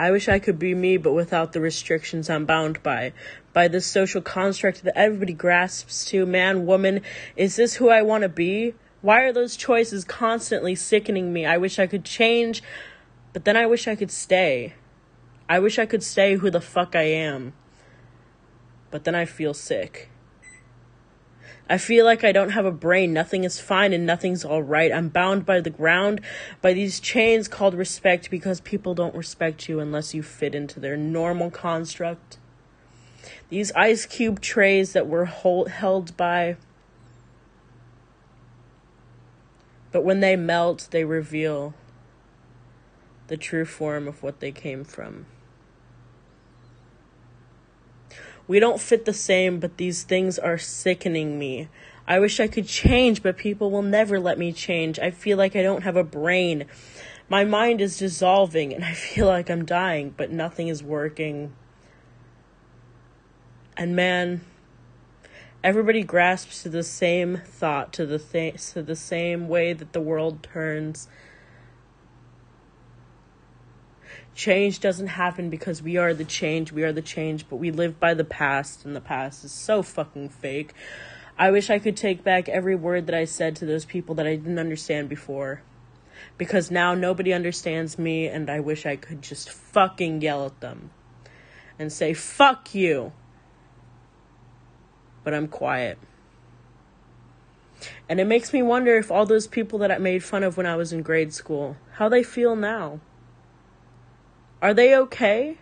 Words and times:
I 0.00 0.12
wish 0.12 0.28
I 0.28 0.38
could 0.38 0.60
be 0.60 0.76
me, 0.76 0.96
but 0.96 1.12
without 1.12 1.52
the 1.52 1.60
restrictions 1.60 2.30
I'm 2.30 2.46
bound 2.46 2.80
by. 2.84 3.12
By 3.52 3.66
this 3.66 3.84
social 3.84 4.22
construct 4.22 4.84
that 4.84 4.96
everybody 4.96 5.32
grasps 5.32 6.04
to 6.06 6.24
man, 6.24 6.66
woman. 6.66 7.00
Is 7.34 7.56
this 7.56 7.74
who 7.74 7.88
I 7.88 8.02
want 8.02 8.22
to 8.22 8.28
be? 8.28 8.74
Why 9.02 9.22
are 9.22 9.32
those 9.32 9.56
choices 9.56 10.04
constantly 10.04 10.76
sickening 10.76 11.32
me? 11.32 11.44
I 11.44 11.56
wish 11.56 11.80
I 11.80 11.88
could 11.88 12.04
change, 12.04 12.62
but 13.32 13.44
then 13.44 13.56
I 13.56 13.66
wish 13.66 13.88
I 13.88 13.96
could 13.96 14.12
stay. 14.12 14.74
I 15.48 15.58
wish 15.58 15.80
I 15.80 15.86
could 15.86 16.04
stay 16.04 16.36
who 16.36 16.48
the 16.48 16.60
fuck 16.60 16.94
I 16.94 17.02
am. 17.02 17.54
But 18.92 19.02
then 19.02 19.16
I 19.16 19.24
feel 19.24 19.52
sick. 19.52 20.10
I 21.70 21.76
feel 21.76 22.06
like 22.06 22.24
I 22.24 22.32
don't 22.32 22.50
have 22.50 22.64
a 22.64 22.72
brain. 22.72 23.12
Nothing 23.12 23.44
is 23.44 23.60
fine 23.60 23.92
and 23.92 24.06
nothing's 24.06 24.44
all 24.44 24.62
right. 24.62 24.90
I'm 24.90 25.10
bound 25.10 25.44
by 25.44 25.60
the 25.60 25.70
ground, 25.70 26.22
by 26.62 26.72
these 26.72 26.98
chains 26.98 27.46
called 27.46 27.74
respect 27.74 28.30
because 28.30 28.60
people 28.62 28.94
don't 28.94 29.14
respect 29.14 29.68
you 29.68 29.78
unless 29.78 30.14
you 30.14 30.22
fit 30.22 30.54
into 30.54 30.80
their 30.80 30.96
normal 30.96 31.50
construct. 31.50 32.38
These 33.50 33.70
ice 33.72 34.06
cube 34.06 34.40
trays 34.40 34.94
that 34.94 35.06
we're 35.06 35.26
hold, 35.26 35.68
held 35.68 36.16
by. 36.16 36.56
But 39.92 40.04
when 40.04 40.20
they 40.20 40.36
melt, 40.36 40.88
they 40.90 41.04
reveal 41.04 41.74
the 43.26 43.36
true 43.36 43.66
form 43.66 44.08
of 44.08 44.22
what 44.22 44.40
they 44.40 44.52
came 44.52 44.84
from. 44.84 45.26
We 48.48 48.58
don't 48.58 48.80
fit 48.80 49.04
the 49.04 49.12
same, 49.12 49.60
but 49.60 49.76
these 49.76 50.02
things 50.02 50.38
are 50.38 50.56
sickening 50.56 51.38
me. 51.38 51.68
I 52.06 52.18
wish 52.18 52.40
I 52.40 52.48
could 52.48 52.66
change, 52.66 53.22
but 53.22 53.36
people 53.36 53.70
will 53.70 53.82
never 53.82 54.18
let 54.18 54.38
me 54.38 54.52
change. 54.52 54.98
I 54.98 55.10
feel 55.10 55.36
like 55.36 55.54
I 55.54 55.62
don't 55.62 55.82
have 55.82 55.96
a 55.96 56.02
brain. 56.02 56.64
My 57.28 57.44
mind 57.44 57.82
is 57.82 57.98
dissolving, 57.98 58.72
and 58.72 58.82
I 58.82 58.94
feel 58.94 59.26
like 59.26 59.50
I'm 59.50 59.66
dying, 59.66 60.14
but 60.16 60.30
nothing 60.30 60.68
is 60.68 60.82
working. 60.82 61.52
And 63.76 63.94
man, 63.94 64.40
everybody 65.62 66.02
grasps 66.02 66.62
to 66.62 66.70
the 66.70 66.82
same 66.82 67.42
thought, 67.44 67.92
to 67.92 68.06
the 68.06 68.18
th- 68.18 68.72
to 68.72 68.82
the 68.82 68.96
same 68.96 69.46
way 69.46 69.74
that 69.74 69.92
the 69.92 70.00
world 70.00 70.42
turns 70.42 71.06
Change 74.38 74.78
doesn't 74.78 75.08
happen 75.08 75.50
because 75.50 75.82
we 75.82 75.96
are 75.96 76.14
the 76.14 76.24
change, 76.24 76.70
we 76.70 76.84
are 76.84 76.92
the 76.92 77.02
change, 77.02 77.48
but 77.48 77.56
we 77.56 77.72
live 77.72 77.98
by 77.98 78.14
the 78.14 78.22
past, 78.22 78.84
and 78.84 78.94
the 78.94 79.00
past 79.00 79.44
is 79.44 79.50
so 79.50 79.82
fucking 79.82 80.28
fake. 80.28 80.74
I 81.36 81.50
wish 81.50 81.70
I 81.70 81.80
could 81.80 81.96
take 81.96 82.22
back 82.22 82.48
every 82.48 82.76
word 82.76 83.06
that 83.06 83.16
I 83.16 83.24
said 83.24 83.56
to 83.56 83.66
those 83.66 83.84
people 83.84 84.14
that 84.14 84.28
I 84.28 84.36
didn't 84.36 84.60
understand 84.60 85.08
before. 85.08 85.62
Because 86.36 86.70
now 86.70 86.94
nobody 86.94 87.32
understands 87.32 87.98
me, 87.98 88.28
and 88.28 88.48
I 88.48 88.60
wish 88.60 88.86
I 88.86 88.94
could 88.94 89.22
just 89.22 89.50
fucking 89.50 90.20
yell 90.22 90.46
at 90.46 90.60
them 90.60 90.92
and 91.76 91.92
say, 91.92 92.14
fuck 92.14 92.72
you. 92.72 93.12
But 95.24 95.34
I'm 95.34 95.48
quiet. 95.48 95.98
And 98.08 98.20
it 98.20 98.26
makes 98.28 98.52
me 98.52 98.62
wonder 98.62 98.96
if 98.96 99.10
all 99.10 99.26
those 99.26 99.48
people 99.48 99.80
that 99.80 99.90
I 99.90 99.98
made 99.98 100.22
fun 100.22 100.44
of 100.44 100.56
when 100.56 100.66
I 100.66 100.76
was 100.76 100.92
in 100.92 101.02
grade 101.02 101.34
school, 101.34 101.76
how 101.94 102.08
they 102.08 102.22
feel 102.22 102.54
now. 102.54 103.00
Are 104.60 104.74
they 104.74 104.94
okay? 104.94 105.58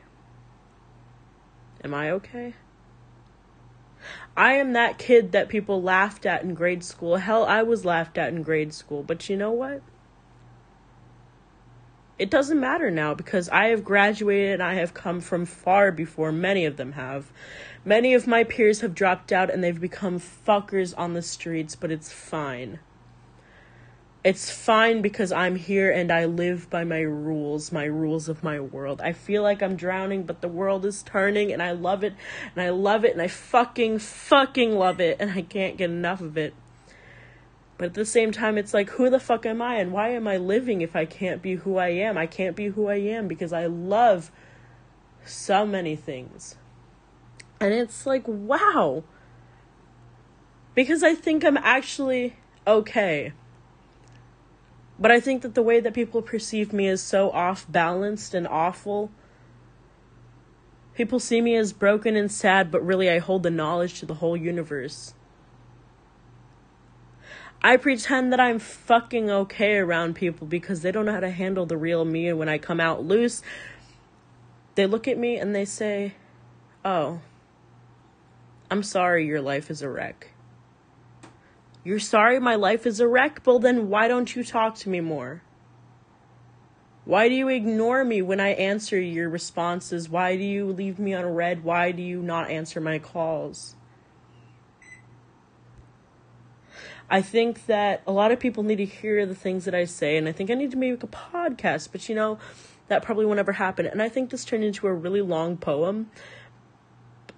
Am 1.84 1.92
I 1.92 2.10
okay? 2.10 2.54
I 4.36 4.54
am 4.54 4.72
that 4.72 4.98
kid 4.98 5.32
that 5.32 5.48
people 5.48 5.82
laughed 5.82 6.26
at 6.26 6.42
in 6.42 6.54
grade 6.54 6.84
school. 6.84 7.16
Hell, 7.16 7.44
I 7.44 7.62
was 7.62 7.84
laughed 7.84 8.18
at 8.18 8.28
in 8.28 8.42
grade 8.42 8.72
school. 8.72 9.02
But 9.02 9.28
you 9.28 9.36
know 9.36 9.50
what? 9.50 9.82
It 12.18 12.30
doesn't 12.30 12.58
matter 12.58 12.90
now 12.90 13.12
because 13.12 13.48
I 13.50 13.66
have 13.66 13.84
graduated 13.84 14.54
and 14.54 14.62
I 14.62 14.74
have 14.74 14.94
come 14.94 15.20
from 15.20 15.44
far 15.44 15.92
before 15.92 16.32
many 16.32 16.64
of 16.64 16.78
them 16.78 16.92
have. 16.92 17.30
Many 17.84 18.14
of 18.14 18.26
my 18.26 18.42
peers 18.42 18.80
have 18.80 18.94
dropped 18.94 19.32
out 19.32 19.50
and 19.50 19.62
they've 19.62 19.80
become 19.80 20.18
fuckers 20.18 20.94
on 20.96 21.12
the 21.12 21.20
streets, 21.20 21.76
but 21.76 21.90
it's 21.90 22.10
fine. 22.10 22.78
It's 24.26 24.50
fine 24.50 25.02
because 25.02 25.30
I'm 25.30 25.54
here 25.54 25.88
and 25.88 26.10
I 26.10 26.24
live 26.24 26.68
by 26.68 26.82
my 26.82 26.98
rules, 26.98 27.70
my 27.70 27.84
rules 27.84 28.28
of 28.28 28.42
my 28.42 28.58
world. 28.58 29.00
I 29.00 29.12
feel 29.12 29.40
like 29.40 29.62
I'm 29.62 29.76
drowning, 29.76 30.24
but 30.24 30.40
the 30.40 30.48
world 30.48 30.84
is 30.84 31.04
turning 31.04 31.52
and 31.52 31.62
I 31.62 31.70
love 31.70 32.02
it 32.02 32.12
and 32.52 32.60
I 32.60 32.70
love 32.70 33.04
it 33.04 33.12
and 33.12 33.22
I 33.22 33.28
fucking, 33.28 34.00
fucking 34.00 34.76
love 34.76 35.00
it 35.00 35.18
and 35.20 35.30
I 35.30 35.42
can't 35.42 35.76
get 35.76 35.90
enough 35.90 36.20
of 36.20 36.36
it. 36.36 36.54
But 37.78 37.84
at 37.84 37.94
the 37.94 38.04
same 38.04 38.32
time, 38.32 38.58
it's 38.58 38.74
like, 38.74 38.90
who 38.90 39.10
the 39.10 39.20
fuck 39.20 39.46
am 39.46 39.62
I 39.62 39.76
and 39.76 39.92
why 39.92 40.08
am 40.08 40.26
I 40.26 40.38
living 40.38 40.80
if 40.80 40.96
I 40.96 41.04
can't 41.04 41.40
be 41.40 41.54
who 41.54 41.76
I 41.76 41.90
am? 41.90 42.18
I 42.18 42.26
can't 42.26 42.56
be 42.56 42.66
who 42.66 42.88
I 42.88 42.96
am 42.96 43.28
because 43.28 43.52
I 43.52 43.66
love 43.66 44.32
so 45.24 45.64
many 45.64 45.94
things. 45.94 46.56
And 47.60 47.72
it's 47.72 48.04
like, 48.06 48.24
wow. 48.26 49.04
Because 50.74 51.04
I 51.04 51.14
think 51.14 51.44
I'm 51.44 51.58
actually 51.58 52.34
okay. 52.66 53.32
But 54.98 55.10
I 55.10 55.20
think 55.20 55.42
that 55.42 55.54
the 55.54 55.62
way 55.62 55.80
that 55.80 55.94
people 55.94 56.22
perceive 56.22 56.72
me 56.72 56.88
is 56.88 57.02
so 57.02 57.30
off 57.30 57.66
balanced 57.70 58.34
and 58.34 58.48
awful. 58.48 59.10
People 60.94 61.20
see 61.20 61.42
me 61.42 61.54
as 61.56 61.74
broken 61.74 62.16
and 62.16 62.32
sad, 62.32 62.70
but 62.70 62.84
really 62.84 63.10
I 63.10 63.18
hold 63.18 63.42
the 63.42 63.50
knowledge 63.50 64.00
to 64.00 64.06
the 64.06 64.14
whole 64.14 64.36
universe. 64.36 65.12
I 67.62 67.76
pretend 67.76 68.32
that 68.32 68.40
I'm 68.40 68.58
fucking 68.58 69.30
okay 69.30 69.76
around 69.76 70.14
people 70.14 70.46
because 70.46 70.82
they 70.82 70.92
don't 70.92 71.06
know 71.06 71.12
how 71.12 71.20
to 71.20 71.30
handle 71.30 71.66
the 71.66 71.76
real 71.76 72.04
me, 72.04 72.28
and 72.28 72.38
when 72.38 72.48
I 72.48 72.58
come 72.58 72.80
out 72.80 73.04
loose, 73.04 73.42
they 74.76 74.86
look 74.86 75.08
at 75.08 75.18
me 75.18 75.36
and 75.36 75.54
they 75.54 75.64
say, 75.64 76.14
Oh, 76.84 77.20
I'm 78.70 78.82
sorry 78.82 79.26
your 79.26 79.40
life 79.40 79.70
is 79.70 79.82
a 79.82 79.88
wreck. 79.88 80.28
You're 81.86 82.00
sorry 82.00 82.40
my 82.40 82.56
life 82.56 82.84
is 82.84 82.98
a 82.98 83.06
wreck? 83.06 83.42
Well, 83.46 83.60
then 83.60 83.88
why 83.88 84.08
don't 84.08 84.34
you 84.34 84.42
talk 84.42 84.74
to 84.78 84.88
me 84.88 85.00
more? 85.00 85.42
Why 87.04 87.28
do 87.28 87.34
you 87.36 87.46
ignore 87.46 88.02
me 88.04 88.22
when 88.22 88.40
I 88.40 88.48
answer 88.54 89.00
your 89.00 89.28
responses? 89.28 90.08
Why 90.08 90.36
do 90.36 90.42
you 90.42 90.66
leave 90.66 90.98
me 90.98 91.14
on 91.14 91.24
read? 91.26 91.62
Why 91.62 91.92
do 91.92 92.02
you 92.02 92.22
not 92.22 92.50
answer 92.50 92.80
my 92.80 92.98
calls? 92.98 93.76
I 97.08 97.22
think 97.22 97.66
that 97.66 98.02
a 98.04 98.10
lot 98.10 98.32
of 98.32 98.40
people 98.40 98.64
need 98.64 98.78
to 98.78 98.84
hear 98.84 99.24
the 99.24 99.36
things 99.36 99.64
that 99.64 99.74
I 99.76 99.84
say, 99.84 100.16
and 100.16 100.28
I 100.28 100.32
think 100.32 100.50
I 100.50 100.54
need 100.54 100.72
to 100.72 100.76
make 100.76 101.04
a 101.04 101.06
podcast, 101.06 101.90
but 101.92 102.08
you 102.08 102.16
know, 102.16 102.40
that 102.88 103.04
probably 103.04 103.26
won't 103.26 103.38
ever 103.38 103.52
happen. 103.52 103.86
And 103.86 104.02
I 104.02 104.08
think 104.08 104.30
this 104.30 104.44
turned 104.44 104.64
into 104.64 104.88
a 104.88 104.92
really 104.92 105.20
long 105.20 105.56
poem, 105.56 106.10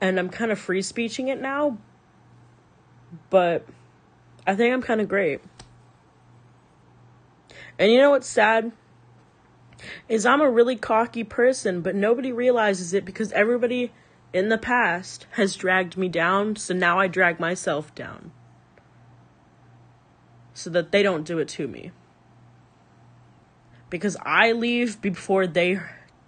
and 0.01 0.19
I'm 0.19 0.31
kind 0.31 0.51
of 0.51 0.59
free 0.59 0.81
speeching 0.81 1.29
it 1.29 1.39
now, 1.39 1.77
but 3.29 3.67
I 4.49 4.57
think 4.57 4.73
I'm 4.73 4.81
kind 4.81 5.03
of 5.03 5.11
great. 5.11 5.43
And 7.79 7.93
you 7.93 7.99
know 7.99 8.11
what's 8.11 8.27
sad? 8.27 8.73
Is 10.09 10.25
I'm 10.25 10.41
a 10.41 10.51
really 10.51 10.75
cocky 10.75 11.23
person, 11.23 11.83
but 11.83 11.95
nobody 11.95 12.33
realizes 12.33 12.95
it 12.95 13.05
because 13.05 13.31
everybody 13.33 13.93
in 14.33 14.49
the 14.49 14.57
past 14.57 15.27
has 15.33 15.55
dragged 15.55 15.99
me 15.99 16.09
down, 16.09 16.57
so 16.57 16.73
now 16.73 16.99
I 16.99 17.09
drag 17.09 17.39
myself 17.39 17.95
down. 17.95 18.33
So 20.55 20.71
that 20.71 20.93
they 20.93 21.03
don't 21.03 21.27
do 21.27 21.39
it 21.39 21.49
to 21.49 21.69
me. 21.69 21.93
Because 23.91 24.17
I 24.23 24.53
leave 24.53 25.03
before 25.03 25.47
they 25.47 25.79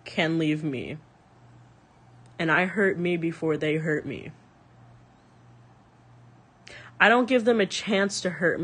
can 0.04 0.38
leave 0.38 0.62
me. 0.62 0.98
And 2.38 2.52
I 2.52 2.66
hurt 2.66 2.98
me 2.98 3.16
before 3.16 3.56
they 3.56 3.76
hurt 3.76 4.04
me. 4.04 4.32
I 7.00 7.08
don't 7.08 7.26
give 7.26 7.44
them 7.46 7.60
a 7.60 7.66
chance 7.66 8.20
to 8.20 8.30
hurt 8.30 8.54
me. 8.54 8.58